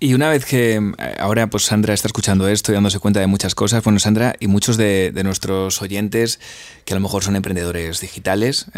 Y 0.00 0.14
una 0.14 0.30
vez 0.30 0.46
que 0.46 0.76
eh, 0.76 1.16
ahora 1.18 1.50
pues 1.50 1.64
Sandra 1.64 1.92
está 1.92 2.08
escuchando 2.08 2.48
esto 2.48 2.72
y 2.72 2.74
dándose 2.74 2.98
cuenta 2.98 3.20
de 3.20 3.26
muchas 3.26 3.54
cosas, 3.54 3.84
bueno 3.84 3.98
Sandra 3.98 4.34
y 4.40 4.46
muchos 4.46 4.78
de, 4.78 5.12
nuestros 5.22 5.82
oyentes 5.82 6.40
que 6.86 6.94
a 6.94 6.96
lo 6.96 7.02
mejor 7.02 7.24
son 7.24 7.36
emprendedores 7.36 8.00
digitales, 8.00 8.68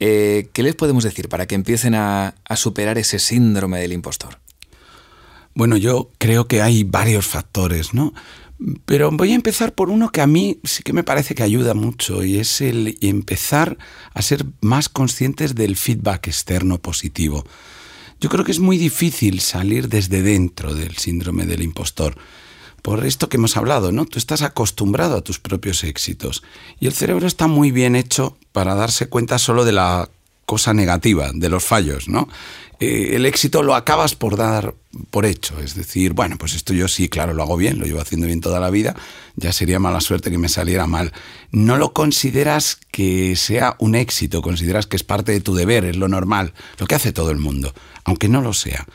¿qué 0.00 0.50
les 0.52 0.74
podemos 0.74 1.04
decir 1.04 1.28
para 1.28 1.46
que 1.46 1.54
empiecen 1.54 1.94
a 1.94 2.34
superar 2.56 2.98
ese 2.98 3.20
síndrome 3.20 3.78
del 3.78 3.92
impostor? 3.92 4.40
Bueno, 5.56 5.78
yo 5.78 6.10
creo 6.18 6.46
que 6.46 6.60
hay 6.60 6.84
varios 6.84 7.26
factores, 7.26 7.94
¿no? 7.94 8.12
Pero 8.84 9.10
voy 9.10 9.32
a 9.32 9.34
empezar 9.34 9.74
por 9.74 9.88
uno 9.88 10.10
que 10.10 10.20
a 10.20 10.26
mí 10.26 10.60
sí 10.64 10.82
que 10.82 10.92
me 10.92 11.02
parece 11.02 11.34
que 11.34 11.42
ayuda 11.42 11.72
mucho 11.72 12.22
y 12.22 12.36
es 12.36 12.60
el 12.60 12.98
empezar 13.00 13.78
a 14.12 14.20
ser 14.20 14.44
más 14.60 14.90
conscientes 14.90 15.54
del 15.54 15.76
feedback 15.76 16.28
externo 16.28 16.76
positivo. 16.76 17.46
Yo 18.20 18.28
creo 18.28 18.44
que 18.44 18.52
es 18.52 18.60
muy 18.60 18.76
difícil 18.76 19.40
salir 19.40 19.88
desde 19.88 20.20
dentro 20.20 20.74
del 20.74 20.98
síndrome 20.98 21.46
del 21.46 21.62
impostor. 21.62 22.18
Por 22.82 23.06
esto 23.06 23.30
que 23.30 23.38
hemos 23.38 23.56
hablado, 23.56 23.92
¿no? 23.92 24.04
Tú 24.04 24.18
estás 24.18 24.42
acostumbrado 24.42 25.16
a 25.16 25.24
tus 25.24 25.38
propios 25.38 25.84
éxitos 25.84 26.42
y 26.78 26.86
el 26.86 26.92
cerebro 26.92 27.26
está 27.26 27.46
muy 27.46 27.70
bien 27.70 27.96
hecho 27.96 28.36
para 28.52 28.74
darse 28.74 29.08
cuenta 29.08 29.38
solo 29.38 29.64
de 29.64 29.72
la 29.72 30.10
cosa 30.46 30.72
negativa 30.72 31.30
de 31.34 31.48
los 31.50 31.64
fallos, 31.64 32.08
¿no? 32.08 32.28
Eh, 32.78 33.16
el 33.16 33.24
éxito 33.24 33.62
lo 33.62 33.74
acabas 33.74 34.14
por 34.14 34.36
dar 34.36 34.74
por 35.10 35.24
hecho, 35.24 35.60
es 35.60 35.74
decir, 35.74 36.12
bueno, 36.12 36.36
pues 36.38 36.54
esto 36.54 36.74
yo 36.74 36.88
sí, 36.88 37.08
claro, 37.08 37.32
lo 37.32 37.42
hago 37.42 37.56
bien, 37.56 37.78
lo 37.78 37.86
llevo 37.86 38.00
haciendo 38.00 38.26
bien 38.26 38.40
toda 38.40 38.60
la 38.60 38.70
vida, 38.70 38.94
ya 39.34 39.52
sería 39.52 39.78
mala 39.78 40.00
suerte 40.00 40.30
que 40.30 40.38
me 40.38 40.48
saliera 40.48 40.86
mal. 40.86 41.12
No 41.50 41.76
lo 41.76 41.92
consideras 41.92 42.78
que 42.90 43.34
sea 43.36 43.76
un 43.78 43.94
éxito, 43.94 44.42
consideras 44.42 44.86
que 44.86 44.96
es 44.96 45.04
parte 45.04 45.32
de 45.32 45.40
tu 45.40 45.54
deber, 45.54 45.84
es 45.84 45.96
lo 45.96 46.08
normal, 46.08 46.52
lo 46.78 46.86
que 46.86 46.94
hace 46.94 47.12
todo 47.12 47.30
el 47.30 47.38
mundo, 47.38 47.74
aunque 48.04 48.28
no 48.28 48.42
lo 48.42 48.52
sea. 48.52 48.86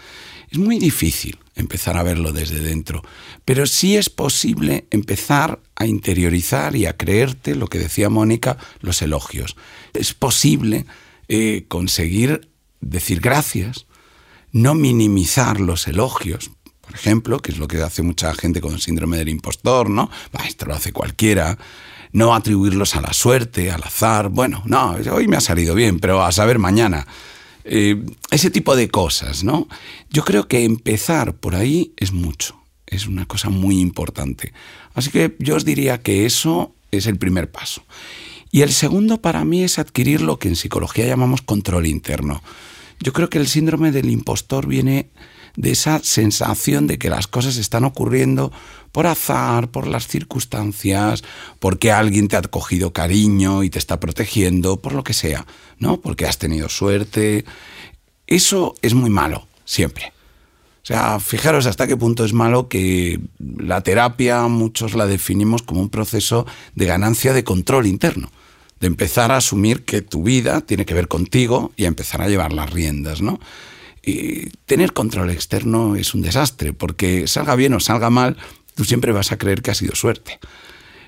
Es 0.52 0.60
muy 0.60 0.78
difícil 0.78 1.40
empezar 1.56 1.98
a 1.98 2.04
verlo 2.04 2.34
desde 2.34 2.60
dentro, 2.60 3.04
pero 3.46 3.66
sí 3.66 3.98
es 3.98 4.10
posible 4.10 4.86
empezar 4.92 5.60
a 5.76 5.88
interiorizar 5.88 6.76
y 6.76 6.86
a 6.86 6.98
creerte 6.98 7.56
lo 7.56 7.68
que 7.68 7.80
decía 7.80 8.10
Mónica, 8.10 8.58
los 8.82 9.02
elogios. 9.02 9.56
Es 9.94 10.14
posible 10.14 10.86
conseguir 11.68 12.50
decir 12.82 13.22
gracias, 13.22 13.86
no 14.52 14.76
minimizar 14.76 15.60
los 15.60 15.88
elogios, 15.88 16.52
por 16.92 17.00
ejemplo, 17.00 17.40
que 17.40 17.54
es 17.54 17.58
lo 17.58 17.70
que 17.70 17.82
hace 17.82 18.02
mucha 18.02 18.34
gente 18.34 18.60
con 18.60 18.74
el 18.74 18.82
síndrome 18.82 19.18
del 19.18 19.30
impostor, 19.30 19.90
¿no? 19.90 20.10
esto 20.46 20.66
lo 20.66 20.76
hace 20.76 20.92
cualquiera. 20.92 21.58
No 22.12 22.36
atribuirlos 22.36 22.98
a 22.98 23.02
la 23.02 23.14
suerte, 23.14 23.72
al 23.72 23.82
azar. 23.82 24.28
Bueno, 24.28 24.62
no, 24.66 24.98
hoy 25.14 25.30
me 25.30 25.38
ha 25.38 25.42
salido 25.42 25.74
bien, 25.74 26.02
pero 26.02 26.22
a 26.22 26.34
saber 26.34 26.60
mañana. 26.60 27.08
Eh, 27.64 28.04
ese 28.30 28.50
tipo 28.50 28.76
de 28.76 28.90
cosas, 28.90 29.46
¿no? 29.46 29.70
Yo 30.10 30.26
creo 30.26 30.50
que 30.50 30.66
empezar 30.66 31.36
por 31.36 31.56
ahí 31.56 31.94
es 31.96 32.12
mucho, 32.12 32.60
es 32.88 33.08
una 33.08 33.26
cosa 33.26 33.48
muy 33.48 33.80
importante. 33.80 34.52
Así 34.94 35.12
que 35.12 35.38
yo 35.40 35.56
os 35.56 35.64
diría 35.64 36.02
que 36.02 36.26
eso 36.26 36.76
es 36.92 37.08
el 37.08 37.18
primer 37.18 37.50
paso. 37.50 37.84
Y 38.52 38.62
el 38.62 38.72
segundo 38.74 39.22
para 39.22 39.46
mí 39.46 39.64
es 39.64 39.80
adquirir 39.80 40.22
lo 40.22 40.38
que 40.38 40.50
en 40.50 40.56
psicología 40.56 41.06
llamamos 41.06 41.42
control 41.42 41.86
interno. 41.88 42.44
Yo 43.00 43.14
creo 43.14 43.30
que 43.30 43.38
el 43.38 43.48
síndrome 43.48 43.92
del 43.92 44.10
impostor 44.10 44.68
viene 44.68 45.10
de 45.56 45.72
esa 45.72 46.00
sensación 46.04 46.88
de 46.88 46.98
que 46.98 47.10
las 47.10 47.28
cosas 47.28 47.58
están 47.58 47.84
ocurriendo 47.84 48.52
por 48.92 49.08
azar, 49.08 49.70
por 49.70 49.88
las 49.88 50.08
circunstancias, 50.08 51.24
porque 51.60 51.92
alguien 51.92 52.28
te 52.28 52.36
ha 52.36 52.42
cogido 52.42 52.94
cariño 52.94 53.64
y 53.64 53.70
te 53.70 53.80
está 53.80 54.00
protegiendo, 54.00 54.82
por 54.82 54.94
lo 54.94 55.04
que 55.04 55.14
sea, 55.14 55.46
¿no? 55.78 56.00
Porque 56.02 56.26
has 56.26 56.38
tenido 56.38 56.70
suerte. 56.70 57.46
Eso 58.28 58.76
es 58.82 58.94
muy 58.94 59.10
malo, 59.10 59.48
siempre. 59.66 60.14
O 60.84 60.86
sea, 60.86 61.20
fijaros 61.20 61.68
hasta 61.68 61.88
qué 61.88 61.96
punto 61.96 62.26
es 62.26 62.34
malo 62.34 62.68
que 62.68 63.20
la 63.40 63.82
terapia 63.82 64.48
muchos 64.48 64.96
la 64.96 65.06
definimos 65.06 65.62
como 65.62 65.82
un 65.82 65.90
proceso 65.90 66.48
de 66.76 66.86
ganancia 66.86 67.34
de 67.34 67.44
control 67.44 67.86
interno 67.86 68.32
de 68.82 68.88
empezar 68.88 69.32
a 69.32 69.38
asumir 69.38 69.86
que 69.86 70.02
tu 70.02 70.24
vida 70.24 70.62
tiene 70.62 70.86
que 70.86 70.96
ver 70.96 71.08
contigo 71.08 71.72
y 71.78 71.86
a 71.86 71.88
empezar 71.88 72.22
a 72.22 72.28
llevar 72.28 72.52
las 72.52 72.72
riendas, 72.72 73.22
¿no? 73.22 73.40
Y 74.04 74.50
tener 74.66 74.92
control 74.92 75.30
externo 75.30 75.96
es 75.96 76.16
un 76.16 76.24
desastre, 76.24 76.74
porque 76.74 77.28
salga 77.28 77.56
bien 77.56 77.76
o 77.76 77.80
salga 77.80 78.10
mal, 78.10 78.38
tú 78.74 78.84
siempre 78.84 79.12
vas 79.12 79.32
a 79.32 79.38
creer 79.38 79.62
que 79.62 79.70
ha 79.70 79.76
sido 79.76 79.96
suerte. 79.96 80.40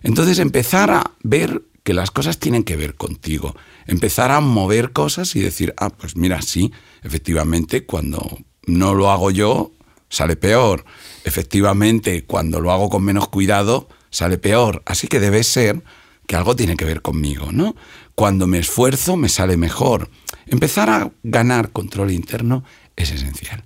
Entonces 0.04 0.38
empezar 0.38 0.92
a 0.92 1.12
ver 1.24 1.64
que 1.82 1.96
las 1.96 2.12
cosas 2.12 2.38
tienen 2.38 2.64
que 2.64 2.76
ver 2.76 2.94
contigo, 2.94 3.56
empezar 3.88 4.30
a 4.30 4.40
mover 4.40 4.92
cosas 4.92 5.36
y 5.36 5.42
decir, 5.42 5.74
ah, 5.78 5.90
pues 5.90 6.16
mira, 6.16 6.44
sí, 6.44 6.72
efectivamente, 7.02 7.86
cuando 7.86 8.38
no 8.66 8.94
lo 8.94 9.12
hago 9.12 9.32
yo, 9.32 9.72
sale 10.10 10.36
peor. 10.36 10.86
Efectivamente, 11.24 12.26
cuando 12.26 12.60
lo 12.60 12.72
hago 12.72 12.90
con 12.90 13.04
menos 13.04 13.28
cuidado, 13.30 13.88
sale 14.10 14.38
peor. 14.38 14.84
Así 14.86 15.08
que 15.08 15.20
debe 15.20 15.44
ser 15.44 15.84
que 16.28 16.36
algo 16.36 16.56
tiene 16.56 16.78
que 16.78 16.86
ver 16.86 17.02
conmigo, 17.02 17.52
¿no? 17.52 17.76
Cuando 18.16 18.48
me 18.48 18.60
esfuerzo 18.60 19.18
me 19.18 19.30
sale 19.30 19.58
mejor. 19.58 20.10
Empezar 20.46 20.90
a 20.90 21.12
ganar 21.24 21.72
control 21.72 22.12
interno 22.12 22.64
es 22.96 23.12
esencial. 23.12 23.64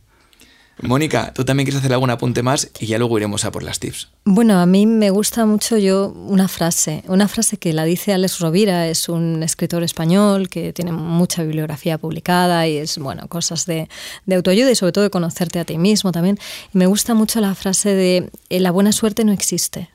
Mónica, 0.82 1.34
tú 1.34 1.44
también 1.44 1.66
quieres 1.66 1.80
hacer 1.80 1.94
algún 1.94 2.10
apunte 2.10 2.44
más 2.44 2.70
y 2.80 2.86
ya 2.86 2.98
luego 3.00 3.18
iremos 3.18 3.46
a 3.46 3.52
por 3.52 3.64
las 3.64 3.80
tips. 3.80 4.10
Bueno, 4.26 4.60
a 4.60 4.66
mí 4.66 4.86
me 4.86 5.10
gusta 5.10 5.46
mucho 5.46 5.78
yo 5.78 6.10
una 6.10 6.48
frase, 6.48 7.04
una 7.08 7.28
frase 7.28 7.58
que 7.58 7.74
la 7.74 7.84
dice 7.84 8.14
Alex 8.14 8.40
Rovira, 8.40 8.88
es 8.88 9.10
un 9.10 9.42
escritor 9.42 9.84
español 9.84 10.50
que 10.50 10.74
tiene 10.74 10.92
mucha 10.92 11.44
bibliografía 11.44 11.98
publicada 11.98 12.68
y 12.68 12.78
es, 12.78 12.98
bueno, 13.00 13.28
cosas 13.28 13.66
de, 13.66 13.90
de 14.26 14.36
autoayuda 14.36 14.72
y 14.72 14.76
sobre 14.76 14.92
todo 14.92 15.04
de 15.04 15.10
conocerte 15.10 15.60
a 15.60 15.66
ti 15.66 15.78
mismo 15.78 16.12
también. 16.12 16.38
Y 16.74 16.78
me 16.78 16.86
gusta 16.86 17.14
mucho 17.16 17.42
la 17.42 17.56
frase 17.56 17.96
de 17.96 18.30
eh, 18.50 18.60
la 18.60 18.72
buena 18.72 18.92
suerte 18.92 19.24
no 19.24 19.32
existe, 19.32 19.90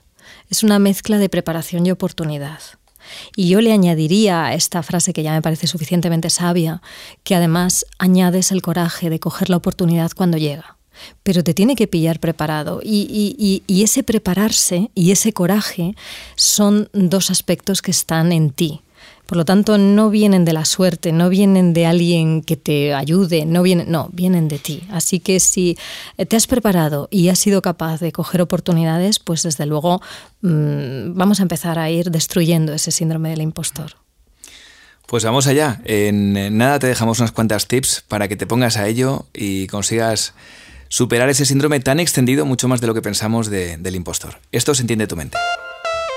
es 0.50 0.62
una 0.62 0.78
mezcla 0.78 1.18
de 1.18 1.28
preparación 1.28 1.86
y 1.86 1.90
oportunidad. 1.90 2.60
Y 3.36 3.48
yo 3.48 3.60
le 3.60 3.72
añadiría 3.72 4.46
a 4.46 4.54
esta 4.54 4.82
frase 4.82 5.12
que 5.12 5.22
ya 5.22 5.32
me 5.32 5.42
parece 5.42 5.66
suficientemente 5.66 6.30
sabia, 6.30 6.82
que 7.24 7.34
además 7.34 7.86
añades 7.98 8.52
el 8.52 8.62
coraje 8.62 9.10
de 9.10 9.20
coger 9.20 9.50
la 9.50 9.56
oportunidad 9.56 10.12
cuando 10.12 10.38
llega. 10.38 10.76
Pero 11.22 11.42
te 11.42 11.54
tiene 11.54 11.74
que 11.74 11.88
pillar 11.88 12.20
preparado. 12.20 12.80
Y, 12.82 13.62
y 13.66 13.82
ese 13.82 14.02
prepararse 14.02 14.90
y 14.94 15.10
ese 15.10 15.32
coraje 15.32 15.96
son 16.36 16.88
dos 16.92 17.30
aspectos 17.30 17.82
que 17.82 17.90
están 17.90 18.32
en 18.32 18.50
ti. 18.50 18.82
Por 19.32 19.38
lo 19.38 19.44
tanto, 19.46 19.78
no 19.78 20.10
vienen 20.10 20.44
de 20.44 20.52
la 20.52 20.66
suerte, 20.66 21.10
no 21.10 21.30
vienen 21.30 21.72
de 21.72 21.86
alguien 21.86 22.42
que 22.42 22.58
te 22.58 22.92
ayude, 22.92 23.46
no 23.46 23.62
vienen, 23.62 23.90
no, 23.90 24.10
vienen 24.12 24.46
de 24.46 24.58
ti. 24.58 24.82
Así 24.90 25.20
que 25.20 25.40
si 25.40 25.78
te 26.28 26.36
has 26.36 26.46
preparado 26.46 27.08
y 27.10 27.30
has 27.30 27.38
sido 27.38 27.62
capaz 27.62 27.98
de 27.98 28.12
coger 28.12 28.42
oportunidades, 28.42 29.20
pues 29.20 29.42
desde 29.42 29.64
luego 29.64 30.02
mm, 30.42 31.14
vamos 31.14 31.40
a 31.40 31.44
empezar 31.44 31.78
a 31.78 31.88
ir 31.88 32.10
destruyendo 32.10 32.74
ese 32.74 32.90
síndrome 32.90 33.30
del 33.30 33.40
impostor. 33.40 33.92
Pues 35.06 35.24
vamos 35.24 35.46
allá. 35.46 35.80
En 35.86 36.58
nada 36.58 36.78
te 36.78 36.88
dejamos 36.88 37.18
unas 37.18 37.32
cuantas 37.32 37.68
tips 37.68 38.04
para 38.06 38.28
que 38.28 38.36
te 38.36 38.46
pongas 38.46 38.76
a 38.76 38.86
ello 38.86 39.24
y 39.32 39.66
consigas 39.68 40.34
superar 40.88 41.30
ese 41.30 41.46
síndrome 41.46 41.80
tan 41.80 42.00
extendido, 42.00 42.44
mucho 42.44 42.68
más 42.68 42.82
de 42.82 42.86
lo 42.86 42.92
que 42.92 43.00
pensamos 43.00 43.48
del 43.48 43.96
impostor. 43.96 44.40
Esto 44.52 44.74
se 44.74 44.82
entiende 44.82 45.06
tu 45.06 45.16
mente. 45.16 45.38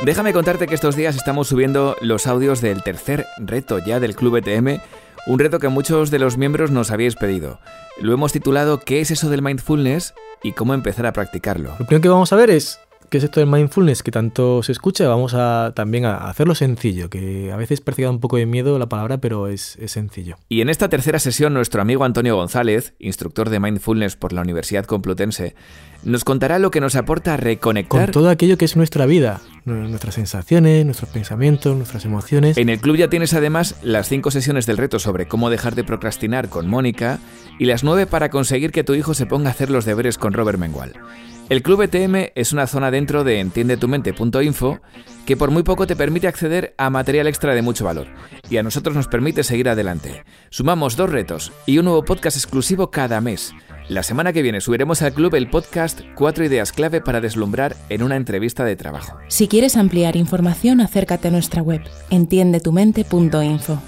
Déjame 0.03 0.33
contarte 0.33 0.67
que 0.67 0.75
estos 0.75 0.97
días 0.97 1.15
estamos 1.15 1.47
subiendo 1.47 1.95
los 2.01 2.27
audios 2.27 2.59
del 2.59 2.83
tercer 2.83 3.25
reto 3.37 3.79
ya 3.79 4.01
del 4.01 4.15
Club 4.15 4.35
ETM, 4.37 4.81
un 5.25 5.39
reto 5.39 5.57
que 5.57 5.69
muchos 5.69 6.11
de 6.11 6.19
los 6.19 6.37
miembros 6.37 6.69
nos 6.69 6.91
habéis 6.91 7.15
pedido. 7.15 7.59
Lo 8.01 8.13
hemos 8.13 8.33
titulado 8.33 8.81
¿Qué 8.81 8.99
es 8.99 9.09
eso 9.11 9.29
del 9.29 9.41
mindfulness? 9.41 10.13
y 10.43 10.51
cómo 10.51 10.73
empezar 10.73 11.05
a 11.05 11.13
practicarlo. 11.13 11.69
Lo 11.79 11.87
primero 11.87 12.01
que 12.01 12.09
vamos 12.09 12.31
a 12.33 12.35
ver 12.35 12.49
es 12.51 12.79
qué 13.09 13.17
es 13.19 13.23
esto 13.23 13.39
del 13.39 13.49
mindfulness 13.49 14.03
que 14.03 14.11
tanto 14.11 14.61
se 14.63 14.73
escucha, 14.73 15.07
vamos 15.07 15.33
a 15.33 15.71
también 15.75 16.05
a 16.05 16.29
hacerlo 16.29 16.55
sencillo, 16.55 17.09
que 17.09 17.51
a 17.51 17.55
veces 17.55 17.81
percibe 17.81 18.09
un 18.09 18.19
poco 18.19 18.37
de 18.37 18.45
miedo 18.45 18.77
la 18.77 18.87
palabra, 18.87 19.19
pero 19.19 19.47
es, 19.47 19.77
es, 19.77 19.93
sencillo. 19.93 20.35
Y 20.49 20.61
en 20.61 20.69
esta 20.69 20.89
tercera 20.89 21.19
sesión, 21.19 21.53
nuestro 21.53 21.81
amigo 21.81 22.03
Antonio 22.03 22.35
González, 22.35 22.93
instructor 22.99 23.49
de 23.49 23.59
mindfulness 23.59 24.17
por 24.17 24.33
la 24.33 24.41
Universidad 24.41 24.85
Complutense, 24.85 25.55
nos 26.05 26.24
contará 26.24 26.59
lo 26.59 26.71
que 26.71 26.79
nos 26.79 26.95
aporta 26.95 27.35
reconectar 27.35 28.05
con 28.05 28.13
todo 28.13 28.29
aquello 28.29 28.57
que 28.57 28.65
es 28.65 28.77
nuestra 28.77 29.05
vida, 29.05 29.41
nuestras 29.65 30.15
sensaciones, 30.15 30.85
nuestros 30.85 31.09
pensamientos, 31.09 31.75
nuestras 31.75 32.05
emociones. 32.05 32.57
En 32.57 32.69
el 32.69 32.79
club 32.79 32.95
ya 32.95 33.09
tienes 33.09 33.33
además 33.33 33.75
las 33.81 34.07
cinco 34.07 34.31
sesiones 34.31 34.65
del 34.65 34.77
reto 34.77 35.00
sobre 35.00 35.27
cómo 35.27 35.50
dejar 35.50 35.75
de 35.75 35.83
procrastinar 35.83 36.47
con 36.50 36.67
Mónica 36.67 37.19
y 37.59 37.65
las 37.65 37.83
nueve 37.83 38.05
para 38.05 38.29
conseguir 38.29 38.71
que 38.71 38.83
tu 38.83 38.93
hijo 38.93 39.13
se 39.13 39.25
ponga 39.25 39.50
a 39.50 39.51
hacer 39.51 39.69
los 39.69 39.85
deberes 39.85 40.17
con 40.17 40.33
Robert 40.33 40.59
Mengual. 40.59 40.93
El 41.50 41.62
Club 41.62 41.83
ETM 41.83 42.31
es 42.33 42.53
una 42.53 42.65
zona 42.65 42.89
dentro 42.89 43.24
de 43.24 43.39
entiendetumente.info 43.39 44.79
que 45.27 45.38
por 45.38 45.51
muy 45.51 45.62
poco 45.62 45.85
te 45.85 45.95
permite 45.95 46.27
acceder 46.27 46.74
a 46.77 46.89
material 46.89 47.27
extra 47.27 47.53
de 47.53 47.62
mucho 47.62 47.85
valor 47.85 48.07
y 48.50 48.57
a 48.57 48.63
nosotros 48.63 48.95
nos 48.95 49.07
permite 49.07 49.43
seguir 49.43 49.69
adelante. 49.69 50.24
Sumamos 50.50 50.95
dos 50.95 51.12
retos 51.12 51.51
y 51.67 51.77
un 51.77 51.85
nuevo 51.85 52.03
podcast 52.03 52.38
exclusivo 52.38 52.89
cada 52.89 53.21
mes. 53.21 53.53
La 53.88 54.01
semana 54.01 54.34
que 54.34 54.42
viene 54.42 54.62
subiremos 54.62 55.04
al 55.04 55.13
club 55.13 55.36
el 55.36 55.48
podcast 55.48 56.01
Cuatro 56.15 56.44
ideas 56.44 56.72
clave 56.72 57.01
para 57.01 57.22
deslumbrar 57.22 57.75
en 57.89 58.01
una 58.01 58.15
entrevista 58.15 58.65
de 58.65 58.75
trabajo. 58.75 59.20
Si 59.27 59.48
quieres 59.48 59.77
ampliar 59.77 60.15
información, 60.15 60.82
acércate 60.82 61.27
a 61.27 61.32
nuestra 61.32 61.62
web 61.62 61.82
entiendetumente.info. 62.10 63.80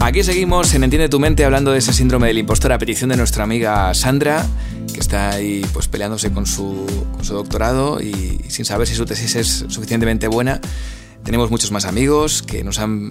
Aquí 0.00 0.22
seguimos 0.22 0.72
en 0.72 0.84
Entiende 0.84 1.10
tu 1.10 1.20
mente 1.20 1.44
hablando 1.44 1.72
de 1.72 1.80
ese 1.80 1.92
síndrome 1.92 2.28
del 2.28 2.38
impostor 2.38 2.72
a 2.72 2.78
petición 2.78 3.10
de 3.10 3.18
nuestra 3.18 3.44
amiga 3.44 3.92
Sandra, 3.92 4.46
que 4.94 5.00
está 5.00 5.32
ahí 5.32 5.62
pues 5.74 5.88
peleándose 5.88 6.32
con 6.32 6.46
su, 6.46 6.86
doctorado 7.28 8.00
y, 8.00 8.40
sin 8.48 8.64
saber 8.64 8.86
si 8.86 8.94
su 8.94 9.04
tesis 9.04 9.36
es 9.36 9.66
suficientemente 9.68 10.26
buena. 10.26 10.62
Tenemos 11.28 11.50
muchos 11.50 11.72
más 11.72 11.84
amigos 11.84 12.40
que 12.40 12.64
nos 12.64 12.78
han 12.78 13.10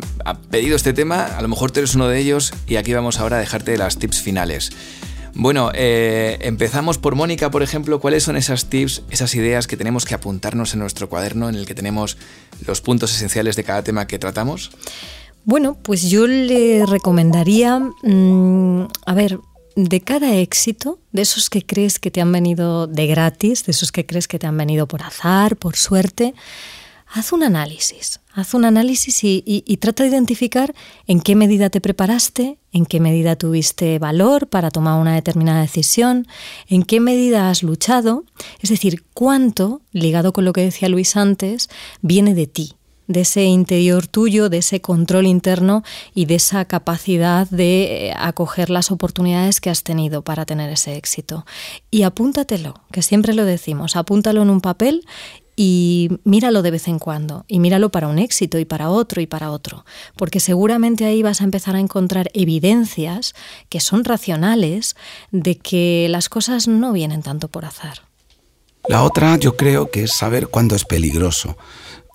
pedido 0.49 0.75
este 0.75 0.91
tema, 0.91 1.23
a 1.37 1.41
lo 1.43 1.47
mejor 1.49 1.69
tú 1.69 1.81
eres 1.81 1.93
uno 1.93 2.07
de 2.07 2.17
ellos 2.17 2.51
y 2.65 2.77
aquí 2.77 2.91
vamos 2.91 3.19
ahora 3.19 3.37
a 3.37 3.39
dejarte 3.39 3.77
las 3.77 3.99
tips 3.99 4.23
finales. 4.23 4.71
Bueno, 5.35 5.69
eh, 5.75 6.39
empezamos 6.41 6.97
por 6.97 7.13
Mónica, 7.13 7.51
por 7.51 7.61
ejemplo. 7.61 7.99
¿Cuáles 7.99 8.23
son 8.23 8.35
esas 8.35 8.65
tips, 8.65 9.03
esas 9.11 9.35
ideas 9.35 9.67
que 9.67 9.77
tenemos 9.77 10.03
que 10.03 10.15
apuntarnos 10.15 10.73
en 10.73 10.79
nuestro 10.79 11.09
cuaderno 11.09 11.47
en 11.47 11.53
el 11.53 11.67
que 11.67 11.75
tenemos 11.75 12.17
los 12.65 12.81
puntos 12.81 13.13
esenciales 13.13 13.55
de 13.55 13.63
cada 13.63 13.83
tema 13.83 14.07
que 14.07 14.17
tratamos? 14.17 14.71
Bueno, 15.45 15.77
pues 15.79 16.09
yo 16.09 16.25
le 16.25 16.87
recomendaría, 16.87 17.77
mm, 17.77 18.87
a 19.05 19.13
ver, 19.13 19.37
de 19.75 20.01
cada 20.01 20.33
éxito, 20.33 20.97
de 21.11 21.21
esos 21.21 21.51
que 21.51 21.63
crees 21.63 21.99
que 21.99 22.09
te 22.09 22.19
han 22.19 22.31
venido 22.31 22.87
de 22.87 23.05
gratis, 23.05 23.63
de 23.63 23.73
esos 23.73 23.91
que 23.91 24.07
crees 24.07 24.27
que 24.27 24.39
te 24.39 24.47
han 24.47 24.57
venido 24.57 24.87
por 24.87 25.03
azar, 25.03 25.55
por 25.55 25.75
suerte, 25.75 26.33
haz 27.09 27.31
un 27.31 27.43
análisis, 27.43 28.19
haz 28.33 28.53
un 28.53 28.65
análisis 28.65 29.19
y, 29.23 29.77
trata 29.77 30.03
de 30.03 30.09
identificar 30.09 30.73
en 31.05 31.21
qué 31.21 31.35
medida 31.35 31.69
te 31.69 31.81
preparaste, 31.81 32.59
en 32.71 32.85
qué 32.85 32.99
medida 32.99 33.35
tuviste 33.35 33.97
valor 33.99 34.47
para 34.47 34.71
tomar 34.71 34.99
una 34.99 35.15
determinada 35.15 35.61
decisión, 35.61 36.27
en 36.67 36.83
qué 36.83 36.99
medida 36.99 37.49
has 37.49 37.63
luchado, 37.63 38.25
es 38.59 38.69
decir, 38.69 39.05
cuánto, 39.13 39.81
ligado 39.91 40.33
con 40.33 40.45
lo 40.45 40.53
que 40.53 40.61
decía 40.61 40.89
Luis 40.89 41.15
antes, 41.15 41.69
viene 42.01 42.35
de 42.35 42.47
ti, 42.47 42.73
de 43.07 43.21
ese 43.21 43.43
interior 43.43 44.05
tuyo, 44.07 44.49
de 44.49 44.57
ese 44.57 44.81
control 44.81 45.27
interno 45.27 45.83
y 46.13 46.25
de 46.25 46.35
esa 46.35 46.65
capacidad 46.65 47.49
de 47.49 48.09
eh, 48.09 48.13
acoger 48.17 48.69
las 48.69 48.91
oportunidades 48.91 49.61
que 49.61 49.69
has 49.69 49.83
tenido 49.83 50.23
para 50.23 50.45
tener 50.45 50.69
ese 50.69 50.97
éxito. 50.97 51.45
Y 51.89 52.03
apúntatelo, 52.03 52.81
que 52.91 53.01
siempre 53.01 53.33
lo 53.33 53.45
decimos, 53.45 53.95
apúntalo 53.95 54.41
en 54.41 54.49
un 54.49 54.59
papel 54.59 55.05
y 55.59 56.09
míralo 56.23 56.61
de 56.61 56.69
vez 56.69 56.87
en 56.87 56.99
cuando, 56.99 57.43
y 57.47 57.59
míralo 57.59 57.89
para 57.89 58.07
un 58.07 58.19
éxito 58.19 58.59
y 58.59 58.65
para 58.65 58.91
otro 58.91 59.21
y 59.21 59.25
para 59.25 59.51
otro, 59.51 59.85
porque 60.15 60.39
seguramente 60.39 61.03
ahí 61.03 61.23
vas 61.23 61.41
a 61.41 61.45
empezar 61.45 61.75
a 61.75 61.79
encontrar 61.79 62.29
evidencias 62.35 63.33
que 63.67 63.79
son 63.79 64.05
racionales 64.05 64.95
de 65.31 65.57
que 65.57 66.07
las 66.09 66.29
cosas 66.29 66.67
no 66.67 66.93
vienen 66.93 67.23
tanto 67.23 67.47
por 67.47 67.65
azar. 67.65 68.03
La 68.87 69.01
otra 69.03 69.35
yo 69.37 69.57
creo 69.57 69.89
que 69.89 70.03
es 70.03 70.13
saber 70.13 70.47
cuándo 70.47 70.75
es 70.75 70.85
peligroso. 70.85 71.57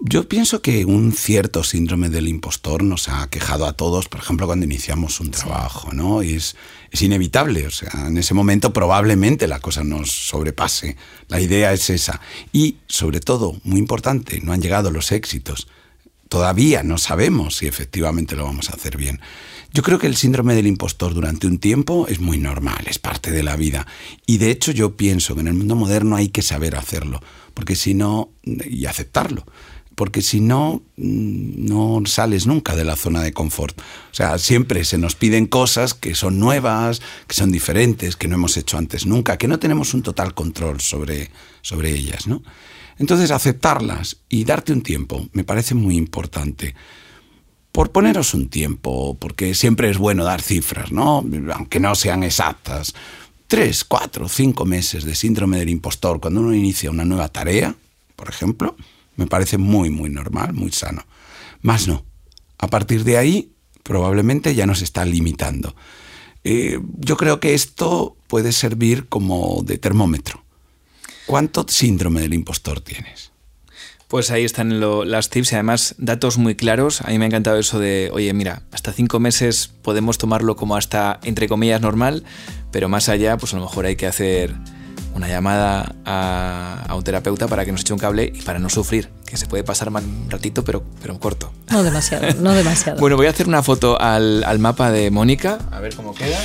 Yo 0.05 0.29
pienso 0.29 0.63
que 0.63 0.85
un 0.85 1.13
cierto 1.13 1.63
síndrome 1.63 2.09
del 2.09 2.27
impostor 2.27 2.83
nos 2.83 3.09
ha 3.09 3.31
quejado 3.31 3.67
a 3.67 3.75
todos, 3.75 4.09
por 4.09 4.21
ejemplo, 4.21 4.47
cuando 4.47 4.67
iniciamos 4.67 5.21
un 5.21 5.31
trabajo, 5.31 5.93
¿no? 5.93 6.25
Y 6.25 6.35
es, 6.35 6.57
es 6.91 7.03
inevitable, 7.03 7.69
o 7.69 7.71
sea, 7.71 8.09
en 8.09 8.19
ese 8.19 8.35
momento 8.35 8.73
probablemente 8.73 9.47
la 9.47 9.61
cosa 9.61 9.85
nos 9.85 10.11
sobrepase. 10.11 10.97
La 11.29 11.41
idea 11.41 11.73
es 11.73 11.89
esa. 11.89 12.21
Y, 12.53 12.79
sobre 12.89 13.21
todo, 13.21 13.57
muy 13.63 13.79
importante, 13.79 14.41
no 14.41 14.53
han 14.53 14.61
llegado 14.61 14.91
los 14.91 15.13
éxitos. 15.13 15.69
Todavía 16.29 16.83
no 16.83 16.99
sabemos 16.99 17.59
si 17.59 17.69
efectivamente 17.69 18.35
lo 18.35 18.45
vamos 18.45 18.71
a 18.71 18.75
hacer 18.75 18.97
bien. 18.97 19.21
Yo 19.73 19.85
creo 19.85 20.01
que 20.01 20.09
el 20.09 20.17
síndrome 20.17 20.57
del 20.57 20.67
impostor 20.67 21.15
durante 21.15 21.47
un 21.47 21.59
tiempo 21.59 22.09
es 22.09 22.19
muy 22.19 22.39
normal, 22.39 22.87
es 22.89 22.99
parte 22.99 23.31
de 23.31 23.45
la 23.45 23.55
vida. 23.55 23.87
Y 24.27 24.39
de 24.39 24.51
hecho 24.51 24.73
yo 24.73 24.97
pienso 24.97 25.37
que 25.37 25.43
en 25.43 25.49
el 25.49 25.55
mundo 25.55 25.77
moderno 25.77 26.17
hay 26.17 26.29
que 26.29 26.43
saber 26.43 26.75
hacerlo, 26.75 27.21
porque 27.55 27.77
si 27.77 27.95
no, 27.95 28.31
y 28.43 28.87
aceptarlo 28.87 29.47
porque 29.95 30.23
si 30.23 30.41
no, 30.41 30.83
mm, 30.97 31.67
no 31.67 32.03
sales 32.07 32.47
nunca 32.47 32.75
de 32.77 32.85
la 32.85 32.97
zona 32.97 33.23
de 33.23 33.33
confort. 33.33 33.79
O 33.81 34.15
sea, 34.15 34.39
siempre 34.39 34.85
se 34.85 34.99
nos 34.99 35.15
piden 35.15 35.47
cosas 35.47 35.95
que 35.95 36.15
son 36.15 36.39
nuevas, 36.39 37.03
que 37.27 37.35
son 37.35 37.53
diferentes, 37.53 38.17
que 38.17 38.29
no 38.29 38.37
hemos 38.37 38.57
hecho 38.57 38.79
antes 38.79 39.07
nunca, 39.07 39.39
que 39.39 39.49
no 39.49 39.59
tenemos 39.59 39.95
un 39.95 40.03
total 40.03 40.35
control 40.35 40.81
sobre, 40.81 41.31
sobre 41.61 41.91
ellas, 41.91 42.27
¿no? 42.27 42.43
Entonces, 42.99 43.31
aceptarlas 43.31 44.19
y 44.29 44.45
darte 44.45 44.73
un 44.73 44.83
tiempo 44.83 45.29
me 45.33 45.45
parece 45.45 45.75
muy 45.75 45.97
importante. 45.97 46.75
Por 47.73 47.91
poneros 47.91 48.35
un 48.35 48.49
tiempo, 48.49 49.17
porque 49.19 49.55
siempre 49.55 49.89
es 49.89 49.97
bueno 49.97 50.25
dar 50.25 50.43
cifras, 50.43 50.93
¿no? 50.93 51.25
Aunque 51.55 51.81
no 51.81 51.95
sean 51.95 52.23
exactas. 52.23 52.95
Tres, 53.47 53.85
cuatro, 53.85 54.29
cinco 54.29 54.67
meses 54.67 55.05
de 55.05 55.15
síndrome 55.15 55.59
del 55.59 55.71
impostor 55.71 56.21
cuando 56.21 56.41
uno 56.41 56.55
inicia 56.55 56.91
una 56.91 57.05
nueva 57.05 57.29
tarea, 57.29 57.75
por 58.15 58.29
ejemplo, 58.29 58.77
me 59.17 59.27
parece 59.27 59.59
muy, 59.59 59.91
muy 59.91 60.11
normal, 60.11 60.53
muy 60.53 60.73
sano. 60.73 61.05
Más 61.61 61.89
no. 61.89 62.05
A 62.59 62.69
partir 62.69 63.05
de 63.05 63.19
ahí, 63.19 63.53
probablemente 63.83 64.55
ya 64.55 64.67
nos 64.67 64.83
está 64.83 65.05
limitando. 65.05 65.75
Eh, 66.45 66.81
yo 66.99 67.17
creo 67.17 67.41
que 67.41 67.55
esto 67.55 68.17
puede 68.27 68.53
servir 68.53 69.09
como 69.09 69.63
de 69.65 69.79
termómetro. 69.79 70.45
¿Cuánto 71.27 71.65
síndrome 71.69 72.21
del 72.21 72.35
impostor 72.35 72.81
tienes? 72.81 73.31
Pues 74.09 74.31
ahí 74.31 74.45
están 74.45 74.81
las 75.11 75.31
tips 75.31 75.53
y 75.53 75.55
además 75.55 75.95
datos 75.97 76.37
muy 76.37 76.55
claros. 76.55 77.01
A 77.01 77.09
mí 77.09 77.19
me 77.19 77.25
ha 77.25 77.29
encantado 77.29 77.59
eso 77.59 77.79
de, 77.79 78.11
oye, 78.13 78.33
mira, 78.35 78.63
hasta 78.71 78.93
cinco 78.93 79.21
meses 79.21 79.69
podemos 79.69 80.19
tomarlo 80.19 80.57
como 80.57 80.77
hasta, 80.77 81.19
entre 81.23 81.49
comillas, 81.49 81.81
normal, 81.81 82.25
pero 82.71 82.91
más 82.91 83.09
allá, 83.09 83.39
pues 83.39 83.55
a 83.55 83.57
lo 83.57 83.63
mejor 83.63 83.87
hay 83.87 83.97
que 83.97 84.07
hacer 84.07 84.55
una 85.15 85.29
llamada 85.29 85.95
a, 86.05 86.95
un 86.95 87.03
terapeuta 87.03 87.49
para 87.49 87.65
que 87.65 87.73
nos 87.73 87.83
eche 87.83 87.93
un 87.93 87.99
cable 87.99 88.33
y 88.35 88.43
para 88.43 88.59
no 88.59 88.69
sufrir, 88.69 89.09
que 89.27 89.37
se 89.37 89.47
puede 89.47 89.65
pasar 89.65 89.91
mal 89.91 90.05
un 90.05 90.31
ratito, 90.31 90.65
pero, 90.65 90.83
pero 91.01 91.19
corto. 91.19 91.53
No 91.71 91.83
demasiado, 91.83 92.27
no 92.41 92.53
demasiado. 92.55 92.99
bueno, 92.99 93.17
voy 93.17 93.27
a 93.27 93.31
hacer 93.31 93.49
una 93.49 93.63
foto 93.63 94.01
al, 94.01 94.45
al 94.45 94.59
mapa 94.59 94.91
de 94.91 95.11
Mónica, 95.11 95.59
a 95.71 95.81
ver 95.81 95.95
cómo 95.95 96.15
queda. 96.15 96.39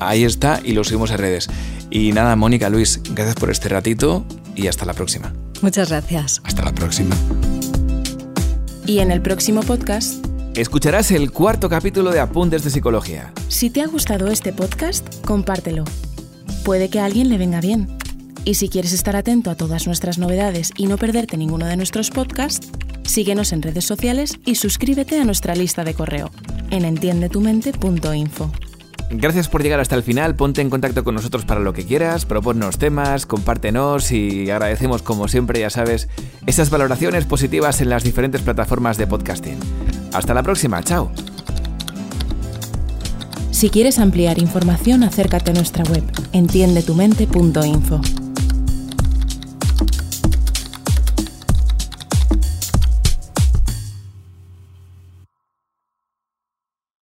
Ahí 0.00 0.24
está 0.24 0.60
y 0.62 0.72
lo 0.72 0.84
subimos 0.84 1.10
a 1.10 1.16
redes. 1.16 1.48
Y 1.90 2.12
nada, 2.12 2.36
Mónica, 2.36 2.68
Luis, 2.68 3.00
gracias 3.14 3.36
por 3.36 3.50
este 3.50 3.68
ratito 3.68 4.24
y 4.54 4.66
hasta 4.66 4.84
la 4.84 4.92
próxima. 4.92 5.32
Muchas 5.62 5.88
gracias. 5.88 6.40
Hasta 6.44 6.62
la 6.62 6.72
próxima. 6.72 7.16
Y 8.86 8.98
en 8.98 9.10
el 9.10 9.20
próximo 9.20 9.62
podcast 9.62 10.24
escucharás 10.54 11.10
el 11.10 11.32
cuarto 11.32 11.68
capítulo 11.68 12.10
de 12.10 12.20
Apuntes 12.20 12.64
de 12.64 12.70
Psicología. 12.70 13.32
Si 13.48 13.70
te 13.70 13.82
ha 13.82 13.86
gustado 13.86 14.28
este 14.28 14.52
podcast, 14.52 15.24
compártelo 15.24 15.84
puede 16.66 16.88
que 16.88 16.98
a 16.98 17.04
alguien 17.04 17.28
le 17.28 17.38
venga 17.38 17.60
bien. 17.60 17.86
Y 18.44 18.54
si 18.54 18.68
quieres 18.68 18.92
estar 18.92 19.14
atento 19.14 19.50
a 19.50 19.54
todas 19.54 19.86
nuestras 19.86 20.18
novedades 20.18 20.72
y 20.76 20.86
no 20.86 20.98
perderte 20.98 21.36
ninguno 21.36 21.64
de 21.64 21.76
nuestros 21.76 22.10
podcasts, 22.10 22.68
síguenos 23.04 23.52
en 23.52 23.62
redes 23.62 23.84
sociales 23.84 24.40
y 24.44 24.56
suscríbete 24.56 25.20
a 25.20 25.24
nuestra 25.24 25.54
lista 25.54 25.84
de 25.84 25.94
correo 25.94 26.32
en 26.72 26.84
entiendetumente.info. 26.84 28.50
Gracias 29.10 29.46
por 29.46 29.62
llegar 29.62 29.78
hasta 29.78 29.94
el 29.94 30.02
final, 30.02 30.34
ponte 30.34 30.60
en 30.60 30.68
contacto 30.68 31.04
con 31.04 31.14
nosotros 31.14 31.44
para 31.44 31.60
lo 31.60 31.72
que 31.72 31.86
quieras, 31.86 32.26
proponnos 32.26 32.78
temas, 32.78 33.26
compártenos 33.26 34.10
y 34.10 34.50
agradecemos 34.50 35.02
como 35.02 35.28
siempre, 35.28 35.60
ya 35.60 35.70
sabes, 35.70 36.08
esas 36.46 36.70
valoraciones 36.70 37.26
positivas 37.26 37.80
en 37.80 37.90
las 37.90 38.02
diferentes 38.02 38.42
plataformas 38.42 38.96
de 38.96 39.06
podcasting. 39.06 39.58
Hasta 40.12 40.34
la 40.34 40.42
próxima, 40.42 40.82
chao. 40.82 41.12
Si 43.56 43.70
quieres 43.70 43.98
ampliar 43.98 44.38
información, 44.38 45.02
acércate 45.02 45.50
a 45.50 45.54
nuestra 45.54 45.82
web 45.84 46.04
entiendetumente.info. 46.34 48.25